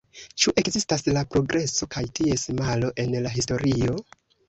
Ĉu 0.43 0.53
ekzistas 0.61 1.03
la 1.17 1.23
progreso 1.35 1.89
kaj 1.99 2.05
ties 2.21 2.49
malo 2.65 2.93
en 3.07 3.17
la 3.29 3.39
historio? 3.39 4.05